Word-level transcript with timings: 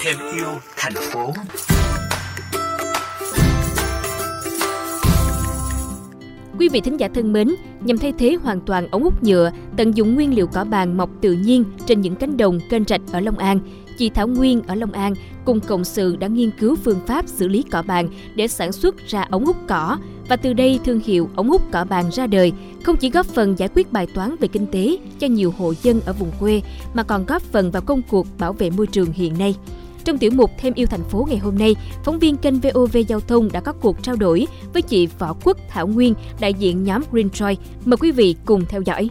Thêm 0.00 0.16
yêu 0.36 0.46
thành 0.76 0.92
phố. 0.94 1.32
Quý 6.58 6.68
vị 6.68 6.80
thính 6.80 7.00
giả 7.00 7.08
thân 7.14 7.32
mến, 7.32 7.48
nhằm 7.80 7.98
thay 7.98 8.12
thế 8.18 8.36
hoàn 8.42 8.60
toàn 8.60 8.88
ống 8.90 9.02
hút 9.02 9.22
nhựa, 9.22 9.50
tận 9.76 9.96
dụng 9.96 10.14
nguyên 10.14 10.34
liệu 10.34 10.46
cỏ 10.46 10.64
bàn 10.64 10.96
mọc 10.96 11.10
tự 11.20 11.32
nhiên 11.32 11.64
trên 11.86 12.00
những 12.00 12.16
cánh 12.16 12.36
đồng 12.36 12.58
kênh 12.70 12.84
rạch 12.84 13.00
ở 13.12 13.20
Long 13.20 13.38
An, 13.38 13.60
chị 13.98 14.10
Thảo 14.10 14.28
Nguyên 14.28 14.62
ở 14.66 14.74
Long 14.74 14.92
An 14.92 15.14
cùng 15.44 15.60
cộng 15.60 15.84
sự 15.84 16.16
đã 16.16 16.26
nghiên 16.26 16.50
cứu 16.58 16.76
phương 16.76 17.00
pháp 17.06 17.28
xử 17.28 17.48
lý 17.48 17.64
cỏ 17.70 17.82
bàn 17.82 18.08
để 18.34 18.48
sản 18.48 18.72
xuất 18.72 18.94
ra 19.08 19.26
ống 19.30 19.44
hút 19.44 19.56
cỏ 19.68 19.98
và 20.30 20.36
từ 20.36 20.52
đây 20.52 20.80
thương 20.84 21.00
hiệu 21.04 21.28
ống 21.36 21.48
hút 21.48 21.62
cỏ 21.72 21.84
bàn 21.84 22.10
ra 22.12 22.26
đời, 22.26 22.52
không 22.84 22.96
chỉ 22.96 23.10
góp 23.10 23.26
phần 23.26 23.58
giải 23.58 23.68
quyết 23.74 23.92
bài 23.92 24.06
toán 24.14 24.36
về 24.40 24.48
kinh 24.48 24.66
tế 24.66 24.98
cho 25.18 25.26
nhiều 25.26 25.54
hộ 25.58 25.74
dân 25.82 26.00
ở 26.06 26.12
vùng 26.12 26.30
quê 26.40 26.62
mà 26.94 27.02
còn 27.02 27.26
góp 27.26 27.42
phần 27.42 27.70
vào 27.70 27.82
công 27.82 28.02
cuộc 28.10 28.26
bảo 28.38 28.52
vệ 28.52 28.70
môi 28.70 28.86
trường 28.86 29.12
hiện 29.12 29.38
nay. 29.38 29.54
Trong 30.04 30.18
tiểu 30.18 30.30
mục 30.34 30.50
Thêm 30.58 30.74
yêu 30.74 30.86
thành 30.86 31.04
phố 31.04 31.26
ngày 31.28 31.38
hôm 31.38 31.58
nay, 31.58 31.76
phóng 32.04 32.18
viên 32.18 32.36
kênh 32.36 32.60
VOV 32.60 32.96
Giao 33.08 33.20
thông 33.20 33.52
đã 33.52 33.60
có 33.60 33.72
cuộc 33.72 34.02
trao 34.02 34.16
đổi 34.16 34.46
với 34.72 34.82
chị 34.82 35.08
Võ 35.18 35.34
Quốc 35.44 35.56
Thảo 35.68 35.86
Nguyên, 35.86 36.14
đại 36.40 36.54
diện 36.54 36.84
nhóm 36.84 37.02
Green 37.12 37.30
Troy. 37.30 37.56
Mời 37.84 37.96
quý 37.96 38.10
vị 38.10 38.36
cùng 38.44 38.64
theo 38.68 38.80
dõi. 38.80 39.08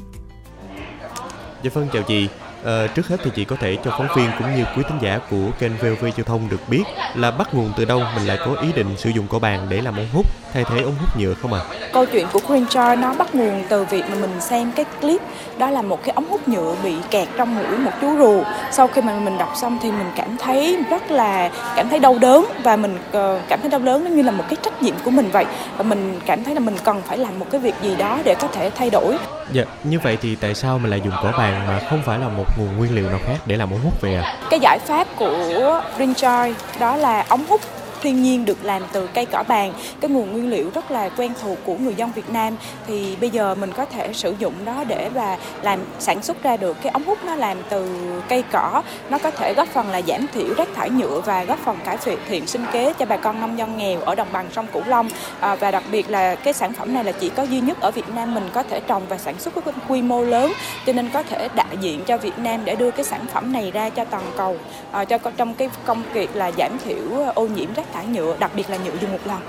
Dạ 1.64 1.72
vâng, 1.74 1.88
chào 1.94 2.04
chị. 2.04 2.28
À, 2.66 2.88
trước 2.96 3.08
hết 3.08 3.18
thì 3.24 3.32
chị 3.36 3.46
có 3.46 3.56
thể 3.60 3.78
cho 3.86 3.92
phóng 3.92 4.08
viên 4.16 4.30
cũng 4.40 4.56
như 4.56 4.64
quý 4.76 4.84
thính 4.90 4.98
giả 5.02 5.20
của 5.30 5.50
kênh 5.60 5.78
VOV 5.78 6.06
Giao 6.18 6.24
thông 6.26 6.50
được 6.50 6.70
biết 6.70 6.84
là 7.16 7.32
bắt 7.32 7.54
nguồn 7.54 7.72
từ 7.78 7.86
đâu 7.86 8.02
mình 8.16 8.28
lại 8.28 8.38
có 8.46 8.56
ý 8.62 8.72
định 8.76 8.98
sử 8.98 9.10
dụng 9.10 9.28
cỏ 9.28 9.40
bàn 9.40 9.66
để 9.70 9.82
làm 9.82 9.96
ống 9.96 10.08
hút 10.14 10.26
thay 10.54 10.64
thế 10.70 10.82
ống 10.82 10.96
hút 11.00 11.18
nhựa 11.18 11.34
không 11.34 11.54
ạ? 11.54 11.62
À? 11.70 11.90
Câu 11.94 12.06
chuyện 12.06 12.28
của 12.34 12.40
Green 12.48 12.66
Joy 12.66 13.00
nó 13.00 13.14
bắt 13.14 13.36
nguồn 13.36 13.64
từ 13.70 13.84
việc 13.84 14.04
mà 14.10 14.16
mình 14.22 14.42
xem 14.42 14.72
cái 14.76 14.86
clip 15.02 15.22
đó 15.58 15.70
là 15.70 15.82
một 15.82 16.04
cái 16.04 16.14
ống 16.16 16.30
hút 16.30 16.48
nhựa 16.48 16.76
bị 16.84 16.94
kẹt 17.10 17.28
trong 17.38 17.56
mũi 17.56 17.78
một 17.78 17.92
chú 18.02 18.18
rùa. 18.18 18.44
Sau 18.72 18.88
khi 18.88 19.02
mà 19.02 19.20
mình 19.20 19.38
đọc 19.38 19.54
xong 19.56 19.80
thì 19.82 19.92
mình 19.92 20.08
cảm 20.16 20.38
thấy 20.38 20.78
rất 20.90 21.12
là 21.12 21.52
cảm 21.76 21.90
thấy 21.90 22.00
đau 22.00 22.18
đớn 22.22 22.46
và 22.64 22.76
mình 22.76 22.98
ờ, 23.12 23.42
cảm 23.50 23.62
thấy 23.62 23.70
đau 23.70 23.80
đớn 23.80 24.04
nó 24.04 24.10
như 24.10 24.22
là 24.22 24.32
một 24.32 24.44
cái 24.50 24.58
trách 24.64 24.84
nhiệm 24.84 24.96
của 25.06 25.12
mình 25.12 25.30
vậy 25.32 25.46
và 25.78 25.84
mình 25.84 26.20
cảm 26.26 26.44
thấy 26.44 26.54
là 26.54 26.60
mình 26.60 26.76
cần 26.84 27.02
phải 27.06 27.18
làm 27.18 27.40
một 27.40 27.46
cái 27.52 27.62
việc 27.62 27.76
gì 27.82 27.96
đó 27.96 28.20
để 28.24 28.36
có 28.36 28.48
thể 28.48 28.70
thay 28.76 28.90
đổi. 28.90 29.18
Dạ, 29.52 29.64
như 29.84 30.00
vậy 30.00 30.18
thì 30.22 30.36
tại 30.36 30.56
sao 30.56 30.80
mình 30.80 30.92
lại 30.92 31.02
dùng 31.06 31.14
cỏ 31.24 31.32
bàn 31.38 31.68
mà 31.68 31.82
không 31.90 32.02
phải 32.06 32.20
là 32.20 32.30
một 32.30 32.46
nguồn 32.58 32.78
nguyên 32.78 32.96
liệu 32.96 33.10
nào 33.10 33.20
khác 33.28 33.38
để 33.46 33.58
làm 33.58 33.72
ống 33.72 33.82
hút 33.84 34.02
về? 34.02 34.16
À? 34.16 34.36
Cái 34.50 34.60
giải 34.60 34.80
pháp 34.86 35.08
của 35.16 35.82
Green 35.98 36.14
Joy 36.14 36.54
đó 36.80 36.96
là 36.96 37.26
ống 37.30 37.46
hút 37.50 37.62
thiên 38.02 38.24
nhiên 38.24 38.46
được 38.46 38.58
làm 38.64 38.82
từ 38.92 39.08
cây 39.08 39.26
cỏ 39.26 39.44
bàn 39.48 39.74
cái 40.02 40.12
nguồn 40.12 40.32
nguyên 40.32 40.50
liệu 40.50 40.72
rất 40.74 40.92
là 40.92 41.10
quen 41.10 41.34
thuộc 41.42 41.58
của 41.66 41.76
người 41.78 41.96
dân 41.96 42.12
Việt 42.12 42.30
Nam. 42.30 42.56
Thì 42.88 43.16
bây 43.22 43.30
giờ 43.30 43.56
mình 43.56 43.72
có 43.72 43.86
thể 43.86 44.14
sử 44.14 44.36
dụng 44.40 44.54
đó 44.66 44.84
để 44.88 45.10
và 45.10 45.38
làm 45.62 45.80
sản 46.00 46.24
xuất 46.24 46.44
ra 46.44 46.58
được 46.58 46.78
cái 46.82 46.92
ống 46.92 47.04
hút 47.04 47.18
nó 47.26 47.36
làm 47.36 47.58
từ 47.70 47.88
cây 48.30 48.44
cỏ. 48.52 48.82
Nó 49.10 49.18
có 49.18 49.32
thể 49.32 49.54
góp 49.58 49.68
phần 49.68 49.90
là 49.90 50.02
giảm 50.08 50.28
thiểu 50.34 50.54
rác 50.58 50.68
thải 50.76 50.90
nhựa 50.90 51.22
và 51.26 51.44
góp 51.44 51.60
phần 51.60 51.78
cải 51.86 51.98
thiện 52.28 52.48
sinh 52.48 52.66
kế 52.72 52.94
cho 52.94 53.06
bà 53.06 53.18
con 53.18 53.42
nông 53.42 53.58
dân 53.58 53.78
nghèo 53.78 54.02
ở 54.02 54.16
đồng 54.16 54.28
bằng 54.32 54.46
sông 54.56 54.68
Cửu 54.74 54.84
Long. 54.86 55.10
À, 55.40 55.56
và 55.56 55.72
đặc 55.72 55.84
biệt 55.92 56.10
là 56.10 56.36
cái 56.36 56.54
sản 56.54 56.74
phẩm 56.74 56.94
này 56.94 57.04
là 57.04 57.12
chỉ 57.12 57.30
có 57.30 57.44
duy 57.44 57.62
nhất 57.62 57.82
ở 57.82 57.92
Việt 57.92 58.10
Nam 58.10 58.36
mình 58.36 58.50
có 58.54 58.64
thể 58.64 58.80
trồng 58.80 59.04
và 59.10 59.18
sản 59.18 59.40
xuất 59.40 59.56
với 59.56 59.74
quy 59.88 60.02
mô 60.02 60.22
lớn. 60.22 60.54
Cho 60.86 60.94
nên 60.94 61.10
có 61.10 61.24
thể 61.24 61.50
đại 61.56 61.78
diện 61.82 62.04
cho 62.06 62.18
Việt 62.18 62.40
Nam 62.40 62.66
để 62.66 62.76
đưa 62.76 62.92
cái 62.92 63.06
sản 63.06 63.26
phẩm 63.34 63.54
này 63.54 63.72
ra 63.72 63.90
cho 63.90 64.06
toàn 64.06 64.24
cầu. 64.38 64.58
À, 64.92 65.06
cho 65.06 65.18
trong 65.38 65.54
cái 65.54 65.70
công 65.86 66.04
việc 66.14 66.36
là 66.36 66.52
giảm 66.58 66.78
thiểu 66.86 67.04
ô 67.36 67.48
nhiễm 67.48 67.74
rác 67.74 67.89
thải 67.94 68.06
nhựa, 68.06 68.36
đặc 68.40 68.52
biệt 68.56 68.70
là 68.70 68.78
nhựa 68.78 68.96
dùng 69.02 69.12
một 69.12 69.20
lần. 69.26 69.40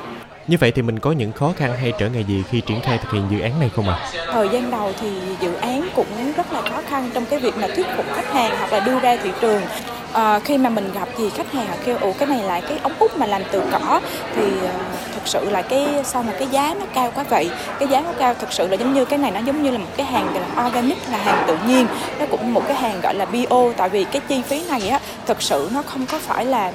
Như 0.47 0.57
vậy 0.61 0.73
thì 0.73 0.83
mình 0.83 0.99
có 0.99 1.13
những 1.13 1.33
khó 1.33 1.53
khăn 1.57 1.77
hay 1.81 1.93
trở 1.99 2.09
ngại 2.09 2.25
gì 2.25 2.45
khi 2.51 2.61
triển 2.61 2.81
khai 2.81 2.99
thực 2.99 3.13
hiện 3.13 3.27
dự 3.31 3.41
án 3.41 3.61
này 3.61 3.71
không 3.77 3.89
ạ? 3.89 3.99
À? 4.13 4.27
Thời 4.33 4.49
gian 4.49 4.71
đầu 4.71 4.93
thì 5.01 5.11
dự 5.41 5.55
án 5.55 5.89
cũng 5.97 6.33
rất 6.37 6.53
là 6.53 6.63
khó 6.63 6.83
khăn 6.89 7.11
trong 7.15 7.25
cái 7.27 7.39
việc 7.39 7.57
mà 7.57 7.67
thuyết 7.77 7.87
phục 7.97 8.07
khách 8.15 8.33
hàng 8.33 8.57
hoặc 8.59 8.73
là 8.73 8.81
đưa 8.81 8.99
ra 8.99 9.17
thị 9.23 9.31
trường. 9.41 9.63
À, 10.13 10.39
khi 10.39 10.59
mà 10.59 10.71
mình 10.71 10.93
gặp 10.95 11.09
thì 11.19 11.31
khách 11.31 11.53
hàng 11.53 11.67
họ 11.67 11.75
kêu 11.85 11.97
ủa 12.01 12.13
cái 12.13 12.29
này 12.29 12.43
là 12.43 12.61
cái 12.61 12.79
ống 12.83 12.93
hút 12.99 13.19
mà 13.19 13.27
làm 13.27 13.43
từ 13.51 13.63
cỏ 13.73 14.01
thì 14.37 14.43
uh, 14.65 14.71
thực 15.15 15.23
sự 15.25 15.51
là 15.51 15.63
cái 15.63 15.87
sao 16.05 16.23
mà 16.23 16.33
cái 16.39 16.49
giá 16.51 16.75
nó 16.81 16.87
cao 16.95 17.13
quá 17.15 17.25
vậy 17.29 17.51
cái 17.79 17.89
giá 17.89 18.01
nó 18.01 18.13
cao 18.19 18.35
thực 18.35 18.53
sự 18.53 18.69
là 18.69 18.75
giống 18.75 18.95
như 18.95 19.05
cái 19.05 19.19
này 19.19 19.31
nó 19.31 19.41
giống 19.41 19.63
như 19.63 19.71
là 19.71 19.79
một 19.79 19.97
cái 19.97 20.07
hàng 20.07 20.27
gọi 20.35 20.43
là 20.43 20.67
organic 20.67 20.99
là 21.11 21.19
hàng 21.19 21.45
tự 21.47 21.57
nhiên 21.67 21.87
nó 22.19 22.27
cũng 22.31 22.55
một 22.55 22.63
cái 22.69 22.77
hàng 22.77 23.01
gọi 23.01 23.15
là 23.15 23.25
bio 23.25 23.73
tại 23.77 23.89
vì 23.89 24.05
cái 24.05 24.23
chi 24.29 24.43
phí 24.43 24.65
này 24.69 24.89
á 24.89 25.01
thực 25.27 25.43
sự 25.43 25.69
nó 25.75 25.83
không 25.83 26.07
có 26.07 26.19
phải 26.19 26.45
là 26.45 26.73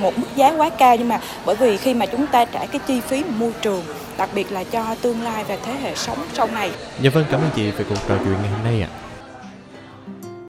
một 0.00 0.18
mức 0.18 0.26
giá 0.36 0.54
quá 0.56 0.70
cao 0.70 0.96
nhưng 0.96 1.08
mà 1.08 1.20
bởi 1.44 1.56
vì 1.56 1.76
khi 1.76 1.94
mà 1.94 2.06
chúng 2.06 2.26
ta 2.26 2.44
trả 2.44 2.66
cái 2.66 2.80
chi 2.86 3.00
phí 3.00 3.22
môi 3.24 3.52
trường 3.62 3.84
đặc 4.16 4.28
biệt 4.34 4.52
là 4.52 4.64
cho 4.64 4.94
tương 5.02 5.22
lai 5.22 5.44
và 5.44 5.56
thế 5.64 5.72
hệ 5.82 5.94
sống 5.94 6.18
sau 6.34 6.46
này. 6.46 6.70
Dạ 7.00 7.10
vâng, 7.10 7.24
cảm 7.30 7.40
ơn 7.40 7.50
chị 7.54 7.70
về 7.70 7.84
cuộc 7.88 8.08
trò 8.08 8.14
chuyện 8.24 8.34
ngày 8.42 8.50
hôm 8.50 8.64
nay 8.64 8.82
ạ. 8.82 8.88
À. 8.92 9.11